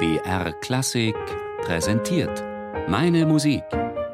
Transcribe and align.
BR 0.00 0.52
Klassik 0.54 1.14
präsentiert 1.62 2.42
Meine 2.88 3.24
Musik. 3.26 3.62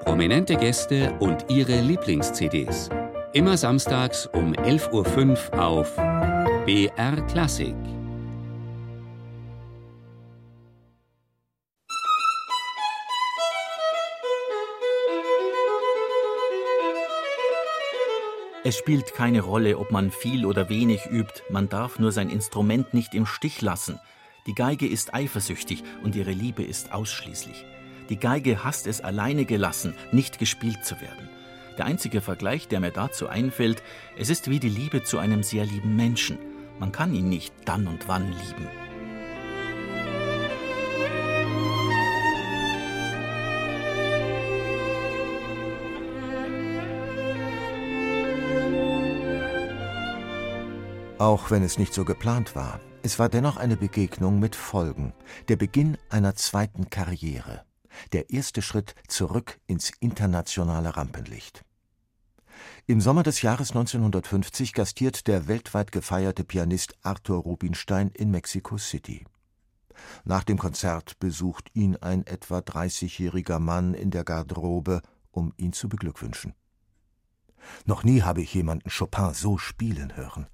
Prominente 0.05 0.57
Gäste 0.57 1.15
und 1.21 1.47
ihre 1.49 1.81
Lieblings-CDs. 1.81 2.91
Immer 3.33 3.57
samstags 3.57 4.27
um 4.27 4.53
11.05 4.53 5.53
Uhr 5.55 5.65
auf 5.65 5.97
BR 6.67 7.27
Klassik. 7.29 7.75
Es 18.65 18.77
spielt 18.77 19.15
keine 19.15 19.41
Rolle, 19.41 19.79
ob 19.79 19.91
man 19.91 20.11
viel 20.11 20.45
oder 20.45 20.69
wenig 20.69 21.07
übt, 21.07 21.43
man 21.49 21.71
darf 21.71 21.99
nur 21.99 22.13
sein 22.13 22.29
Instrument 22.29 22.93
nicht 22.93 23.15
im 23.15 23.25
Stich 23.25 23.63
lassen. 23.63 23.99
Die 24.47 24.55
Geige 24.55 24.87
ist 24.87 25.13
eifersüchtig 25.13 25.85
und 26.03 26.17
ihre 26.17 26.33
Liebe 26.33 26.63
ist 26.63 26.93
ausschließlich. 26.93 27.65
Die 28.09 28.17
Geige 28.17 28.65
hasst 28.65 28.87
es 28.87 29.01
alleine 29.01 29.45
gelassen, 29.45 29.95
nicht 30.13 30.39
gespielt 30.39 30.85
zu 30.85 31.01
werden. 31.01 31.29
Der 31.79 31.87
einzige 31.87 32.21
Vergleich, 32.21 32.67
der 32.67 32.81
mir 32.81 32.91
dazu 32.91 33.29
einfällt, 33.29 33.83
es 34.17 34.31
ist 34.31 34.51
wie 34.51 34.59
die 34.59 34.69
Liebe 34.69 35.03
zu 35.03 35.19
einem 35.19 35.43
sehr 35.43 35.65
lieben 35.65 35.95
Menschen. 35.95 36.39
Man 36.79 36.93
kann 36.93 37.15
ihn 37.15 37.29
nicht 37.29 37.55
dann 37.67 37.87
und 37.87 38.09
wann 38.09 38.29
lieben. 38.33 38.69
Auch 51.19 51.51
wenn 51.51 51.63
es 51.63 51.79
nicht 51.79 51.93
so 51.93 52.07
geplant 52.07 52.57
war, 52.57 52.81
es 53.03 53.19
war 53.19 53.29
dennoch 53.29 53.57
eine 53.57 53.77
Begegnung 53.77 54.39
mit 54.39 54.55
Folgen, 54.55 55.13
der 55.49 55.57
Beginn 55.57 55.97
einer 56.11 56.35
zweiten 56.35 56.91
Karriere, 56.91 57.65
der 58.13 58.31
erste 58.31 58.63
Schritt 58.63 58.95
zurück 59.09 59.59
ins 59.67 59.91
internationale 60.01 60.97
Rampenlicht. 60.97 61.65
Im 62.87 63.01
Sommer 63.01 63.23
des 63.23 63.41
Jahres 63.43 63.71
1950 63.71 64.75
gastiert 64.75 65.27
der 65.27 65.49
weltweit 65.49 65.93
gefeierte 65.93 66.45
Pianist 66.45 66.95
Arthur 67.03 67.39
Rubinstein 67.39 68.09
in 68.09 68.31
Mexico 68.31 68.77
City. 68.77 69.25
Nach 70.25 70.45
dem 70.45 70.59
Konzert 70.59 71.19
besucht 71.19 71.71
ihn 71.75 71.97
ein 71.97 72.27
etwa 72.27 72.59
30-jähriger 72.59 73.59
Mann 73.59 73.95
in 73.95 74.11
der 74.11 74.25
Garderobe, 74.25 75.03
um 75.31 75.53
ihn 75.57 75.73
zu 75.73 75.89
beglückwünschen. 75.89 76.55
Noch 77.87 78.05
nie 78.05 78.23
habe 78.23 78.43
ich 78.43 78.53
jemanden 78.53 78.91
Chopin 78.91 79.33
so 79.33 79.57
spielen 79.59 80.17
hören. 80.17 80.47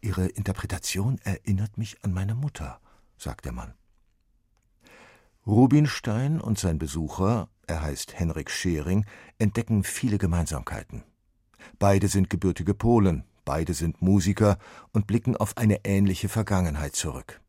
Ihre 0.00 0.26
Interpretation 0.26 1.18
erinnert 1.24 1.78
mich 1.78 2.02
an 2.04 2.12
meine 2.12 2.34
Mutter, 2.34 2.80
sagt 3.16 3.44
der 3.44 3.52
Mann. 3.52 3.74
Rubinstein 5.46 6.40
und 6.40 6.58
sein 6.58 6.78
Besucher, 6.78 7.48
er 7.66 7.82
heißt 7.82 8.18
Henrik 8.18 8.50
Schering, 8.50 9.04
entdecken 9.38 9.84
viele 9.84 10.18
Gemeinsamkeiten. 10.18 11.02
Beide 11.78 12.08
sind 12.08 12.30
gebürtige 12.30 12.74
Polen, 12.74 13.24
beide 13.44 13.74
sind 13.74 14.00
Musiker 14.00 14.58
und 14.92 15.06
blicken 15.06 15.36
auf 15.36 15.56
eine 15.56 15.84
ähnliche 15.84 16.28
Vergangenheit 16.28 16.96
zurück. 16.96 17.40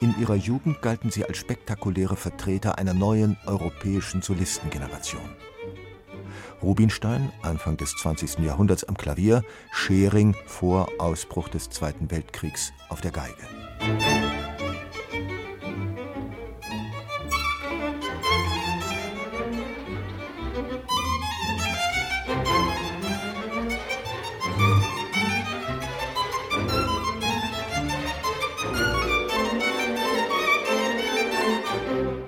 In 0.00 0.18
ihrer 0.20 0.34
Jugend 0.34 0.82
galten 0.82 1.10
sie 1.10 1.24
als 1.24 1.38
spektakuläre 1.38 2.16
Vertreter 2.16 2.78
einer 2.78 2.94
neuen 2.94 3.36
europäischen 3.46 4.22
Solistengeneration. 4.22 5.36
Rubinstein 6.62 7.32
Anfang 7.42 7.76
des 7.76 7.94
20. 7.96 8.38
Jahrhunderts 8.40 8.84
am 8.84 8.96
Klavier, 8.96 9.42
Schering 9.72 10.34
vor 10.46 10.88
Ausbruch 10.98 11.48
des 11.48 11.70
Zweiten 11.70 12.10
Weltkriegs 12.10 12.72
auf 12.88 13.00
der 13.00 13.10
Geige. 13.10 13.34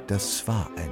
Das 0.06 0.48
war 0.48 0.70
einmal. 0.76 0.85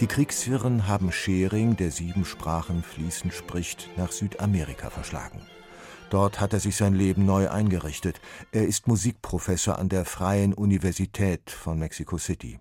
Die 0.00 0.06
Kriegswirren 0.06 0.86
haben 0.86 1.12
Schering, 1.12 1.76
der 1.76 1.90
sieben 1.90 2.24
Sprachen 2.24 2.82
fließend 2.82 3.34
spricht, 3.34 3.90
nach 3.98 4.12
Südamerika 4.12 4.88
verschlagen. 4.88 5.42
Dort 6.08 6.40
hat 6.40 6.54
er 6.54 6.60
sich 6.60 6.74
sein 6.74 6.94
Leben 6.94 7.26
neu 7.26 7.50
eingerichtet. 7.50 8.18
Er 8.50 8.66
ist 8.66 8.88
Musikprofessor 8.88 9.78
an 9.78 9.90
der 9.90 10.06
Freien 10.06 10.54
Universität 10.54 11.50
von 11.50 11.78
Mexico 11.78 12.16
City. 12.16 12.60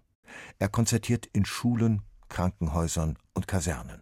Er 0.59 0.67
konzertiert 0.67 1.27
in 1.31 1.45
Schulen, 1.45 2.01
Krankenhäusern 2.27 3.17
und 3.33 3.47
Kasernen. 3.47 4.01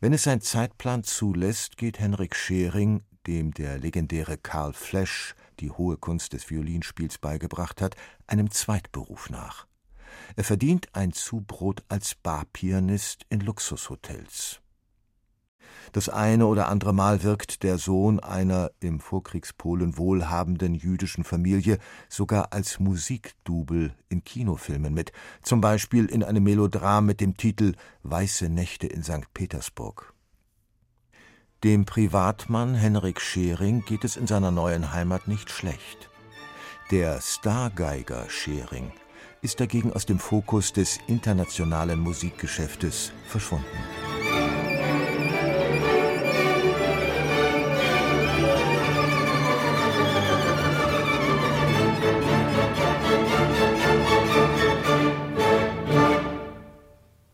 Wenn 0.00 0.12
es 0.12 0.24
sein 0.24 0.40
Zeitplan 0.40 1.04
zulässt, 1.04 1.76
geht 1.76 2.00
Henrik 2.00 2.34
Schering, 2.34 3.04
dem 3.28 3.54
der 3.54 3.78
legendäre 3.78 4.38
Karl 4.38 4.72
Flesch 4.72 5.36
die 5.60 5.70
hohe 5.70 5.96
Kunst 5.96 6.32
des 6.32 6.50
Violinspiels 6.50 7.18
beigebracht 7.18 7.80
hat, 7.80 7.94
einem 8.26 8.50
Zweitberuf 8.50 9.30
nach. 9.30 9.67
Er 10.36 10.44
verdient 10.44 10.88
ein 10.94 11.12
Zubrot 11.12 11.82
als 11.88 12.14
Barpianist 12.14 13.24
in 13.28 13.40
Luxushotels. 13.40 14.60
Das 15.92 16.08
eine 16.08 16.46
oder 16.46 16.68
andere 16.68 16.92
Mal 16.92 17.22
wirkt 17.22 17.62
der 17.62 17.78
Sohn 17.78 18.20
einer 18.20 18.70
im 18.80 19.00
Vorkriegspolen 19.00 19.96
wohlhabenden 19.96 20.74
jüdischen 20.74 21.24
Familie 21.24 21.78
sogar 22.08 22.52
als 22.52 22.78
Musikdubel 22.78 23.94
in 24.08 24.22
Kinofilmen 24.24 24.92
mit, 24.92 25.12
zum 25.42 25.60
Beispiel 25.60 26.06
in 26.06 26.22
einem 26.22 26.44
Melodram 26.44 27.06
mit 27.06 27.20
dem 27.20 27.36
Titel 27.36 27.74
Weiße 28.02 28.48
Nächte 28.48 28.86
in 28.86 29.02
St. 29.02 29.32
Petersburg. 29.32 30.12
Dem 31.64 31.86
Privatmann 31.86 32.74
Henrik 32.74 33.20
Schering 33.20 33.84
geht 33.84 34.04
es 34.04 34.16
in 34.16 34.26
seiner 34.26 34.50
neuen 34.50 34.92
Heimat 34.92 35.26
nicht 35.26 35.50
schlecht. 35.50 36.10
Der 36.90 37.20
Stargeiger 37.20 38.30
Schering 38.30 38.92
ist 39.42 39.60
dagegen 39.60 39.92
aus 39.92 40.06
dem 40.06 40.18
Fokus 40.18 40.72
des 40.72 40.98
internationalen 41.06 42.00
Musikgeschäftes 42.00 43.12
verschwunden. 43.26 43.66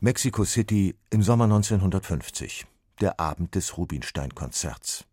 Mexico 0.01 0.45
City 0.45 0.95
im 1.09 1.23
Sommer 1.23 1.45
1950, 1.45 2.67
der 3.01 3.19
Abend 3.19 3.55
des 3.55 3.79
Rubinstein-Konzerts. 3.79 5.07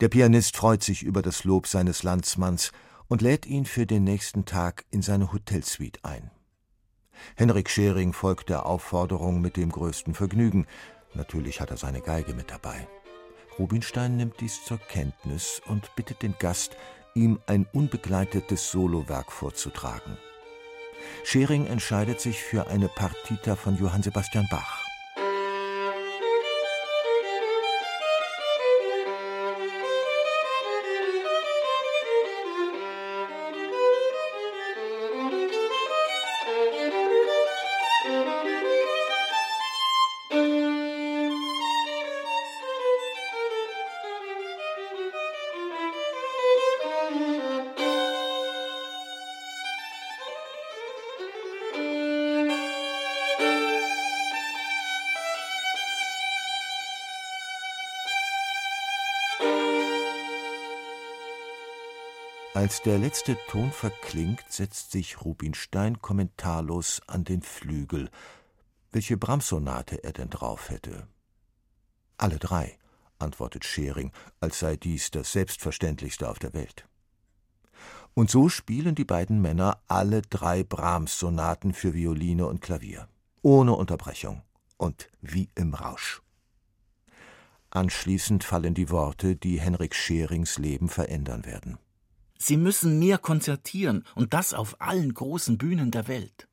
Der 0.00 0.08
Pianist 0.08 0.56
freut 0.56 0.82
sich 0.82 1.04
über 1.04 1.22
das 1.22 1.44
Lob 1.44 1.68
seines 1.68 2.02
Landsmanns 2.02 2.72
und 3.10 3.22
lädt 3.22 3.44
ihn 3.44 3.66
für 3.66 3.86
den 3.86 4.04
nächsten 4.04 4.46
Tag 4.46 4.86
in 4.90 5.02
seine 5.02 5.32
Hotelsuite 5.32 6.00
ein. 6.04 6.30
Henrik 7.36 7.68
Schering 7.68 8.12
folgt 8.12 8.48
der 8.48 8.64
Aufforderung 8.64 9.40
mit 9.40 9.56
dem 9.56 9.70
größten 9.70 10.14
Vergnügen. 10.14 10.66
Natürlich 11.12 11.60
hat 11.60 11.70
er 11.70 11.76
seine 11.76 12.00
Geige 12.00 12.34
mit 12.34 12.50
dabei. 12.50 12.88
Rubinstein 13.58 14.16
nimmt 14.16 14.40
dies 14.40 14.64
zur 14.64 14.78
Kenntnis 14.78 15.60
und 15.66 15.94
bittet 15.96 16.22
den 16.22 16.36
Gast, 16.38 16.76
ihm 17.14 17.40
ein 17.46 17.66
unbegleitetes 17.72 18.70
Solowerk 18.70 19.32
vorzutragen. 19.32 20.16
Schering 21.24 21.66
entscheidet 21.66 22.20
sich 22.20 22.40
für 22.40 22.68
eine 22.68 22.88
Partita 22.88 23.56
von 23.56 23.76
Johann 23.76 24.04
Sebastian 24.04 24.46
Bach. 24.50 24.79
Als 62.60 62.82
der 62.82 62.98
letzte 62.98 63.38
Ton 63.48 63.72
verklingt, 63.72 64.44
setzt 64.50 64.90
sich 64.90 65.22
Rubinstein 65.22 66.02
kommentarlos 66.02 67.00
an 67.06 67.24
den 67.24 67.40
Flügel. 67.40 68.10
Welche 68.92 69.16
Brahms-Sonate 69.16 70.04
er 70.04 70.12
denn 70.12 70.28
drauf 70.28 70.68
hätte? 70.68 71.08
Alle 72.18 72.38
drei, 72.38 72.76
antwortet 73.18 73.64
Schering, 73.64 74.12
als 74.40 74.58
sei 74.58 74.76
dies 74.76 75.10
das 75.10 75.32
Selbstverständlichste 75.32 76.28
auf 76.28 76.38
der 76.38 76.52
Welt. 76.52 76.86
Und 78.12 78.30
so 78.30 78.50
spielen 78.50 78.94
die 78.94 79.06
beiden 79.06 79.40
Männer 79.40 79.80
alle 79.88 80.20
drei 80.20 80.62
Brahms-Sonaten 80.62 81.72
für 81.72 81.94
Violine 81.94 82.46
und 82.46 82.60
Klavier. 82.60 83.08
Ohne 83.40 83.72
Unterbrechung 83.72 84.42
und 84.76 85.08
wie 85.22 85.48
im 85.54 85.72
Rausch. 85.72 86.20
Anschließend 87.70 88.44
fallen 88.44 88.74
die 88.74 88.90
Worte, 88.90 89.34
die 89.34 89.58
Henrik 89.58 89.94
Scherings 89.94 90.58
Leben 90.58 90.90
verändern 90.90 91.46
werden. 91.46 91.78
Sie 92.42 92.56
müssen 92.56 92.98
mehr 92.98 93.18
konzertieren 93.18 94.04
und 94.14 94.32
das 94.32 94.54
auf 94.54 94.80
allen 94.80 95.12
großen 95.12 95.58
Bühnen 95.58 95.90
der 95.90 96.08
Welt. 96.08 96.48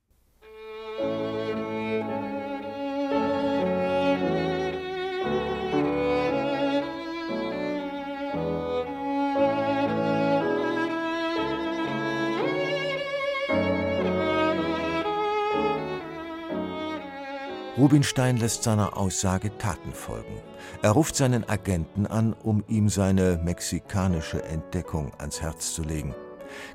Rubinstein 17.78 18.38
lässt 18.38 18.64
seiner 18.64 18.98
Aussage 18.98 19.56
Taten 19.60 19.94
folgen. 19.94 20.42
Er 20.82 20.92
ruft 20.92 21.16
seinen 21.16 21.48
Agenten 21.48 22.08
an, 22.08 22.34
um 22.42 22.64
ihm 22.68 22.90
seine 22.90 23.40
mexikanische 23.44 24.44
Entdeckung 24.44 25.12
ans 25.20 25.42
Herz 25.42 25.74
zu 25.76 25.84
legen. 25.84 26.16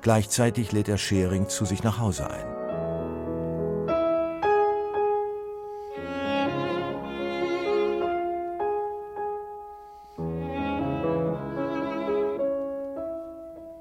Gleichzeitig 0.03 0.71
lädt 0.71 0.89
er 0.89 0.99
Schering 0.99 1.49
zu 1.49 1.65
sich 1.65 1.83
nach 1.83 1.99
Hause 1.99 2.31
ein. 2.31 2.47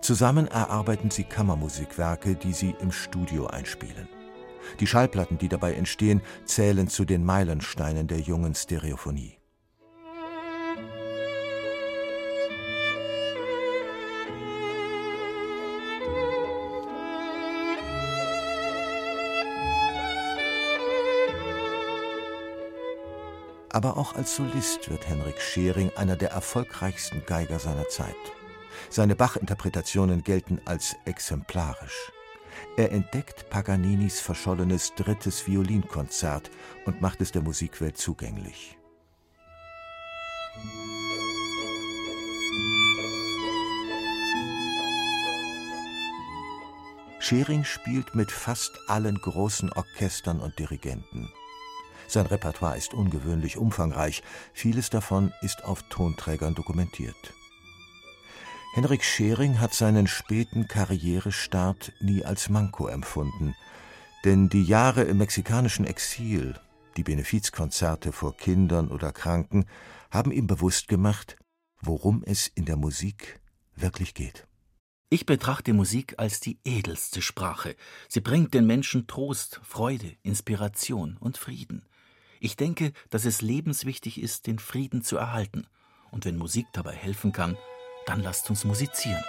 Zusammen 0.01 0.47
erarbeiten 0.47 1.11
sie 1.11 1.23
Kammermusikwerke, 1.23 2.33
die 2.33 2.53
sie 2.53 2.75
im 2.81 2.91
Studio 2.91 3.45
einspielen. 3.45 4.09
Die 4.79 4.87
Schallplatten, 4.87 5.37
die 5.37 5.49
dabei 5.49 5.73
entstehen, 5.73 6.21
zählen 6.45 6.87
zu 6.87 7.05
den 7.05 7.25
Meilensteinen 7.25 8.07
der 8.07 8.19
jungen 8.19 8.55
Stereophonie. 8.55 9.37
Aber 23.73 23.97
auch 23.97 24.15
als 24.15 24.35
Solist 24.35 24.89
wird 24.89 25.07
Henrik 25.07 25.39
Schering 25.39 25.91
einer 25.95 26.17
der 26.17 26.31
erfolgreichsten 26.31 27.23
Geiger 27.25 27.57
seiner 27.57 27.87
Zeit. 27.87 28.15
Seine 28.89 29.15
Bach-Interpretationen 29.15 30.23
gelten 30.23 30.59
als 30.65 30.95
exemplarisch. 31.05 32.11
Er 32.77 32.91
entdeckt 32.91 33.49
Paganinis 33.49 34.19
verschollenes 34.19 34.93
drittes 34.95 35.45
Violinkonzert 35.47 36.49
und 36.85 37.01
macht 37.01 37.21
es 37.21 37.31
der 37.31 37.41
Musikwelt 37.41 37.97
zugänglich. 37.97 38.77
Schering 47.19 47.63
spielt 47.63 48.15
mit 48.15 48.31
fast 48.31 48.77
allen 48.87 49.15
großen 49.15 49.71
Orchestern 49.71 50.39
und 50.39 50.57
Dirigenten. 50.57 51.31
Sein 52.07 52.25
Repertoire 52.25 52.77
ist 52.77 52.93
ungewöhnlich 52.93 53.57
umfangreich, 53.57 54.21
vieles 54.53 54.89
davon 54.89 55.31
ist 55.41 55.63
auf 55.63 55.83
Tonträgern 55.83 56.55
dokumentiert. 56.55 57.33
Henrik 58.73 59.03
Schering 59.03 59.59
hat 59.59 59.73
seinen 59.73 60.07
späten 60.07 60.65
Karrierestart 60.65 61.91
nie 61.99 62.23
als 62.23 62.47
Manko 62.47 62.87
empfunden, 62.87 63.53
denn 64.23 64.47
die 64.47 64.63
Jahre 64.63 65.03
im 65.03 65.17
mexikanischen 65.17 65.85
Exil, 65.85 66.57
die 66.95 67.03
Benefizkonzerte 67.03 68.13
vor 68.13 68.37
Kindern 68.37 68.89
oder 68.89 69.11
Kranken, 69.11 69.65
haben 70.09 70.31
ihm 70.31 70.47
bewusst 70.47 70.87
gemacht, 70.87 71.35
worum 71.81 72.23
es 72.25 72.47
in 72.47 72.63
der 72.63 72.77
Musik 72.77 73.41
wirklich 73.75 74.13
geht. 74.13 74.47
Ich 75.09 75.25
betrachte 75.25 75.73
Musik 75.73 76.15
als 76.17 76.39
die 76.39 76.57
edelste 76.63 77.21
Sprache. 77.21 77.75
Sie 78.07 78.21
bringt 78.21 78.53
den 78.53 78.65
Menschen 78.67 79.05
Trost, 79.05 79.59
Freude, 79.63 80.15
Inspiration 80.23 81.17
und 81.17 81.37
Frieden. 81.37 81.83
Ich 82.39 82.55
denke, 82.55 82.93
dass 83.09 83.25
es 83.25 83.41
lebenswichtig 83.41 84.21
ist, 84.21 84.47
den 84.47 84.59
Frieden 84.59 85.03
zu 85.03 85.17
erhalten. 85.17 85.67
Und 86.09 86.23
wenn 86.23 86.37
Musik 86.37 86.67
dabei 86.71 86.95
helfen 86.95 87.33
kann, 87.33 87.57
dann 88.05 88.21
lasst 88.21 88.49
uns 88.49 88.63
musizieren. 88.63 89.23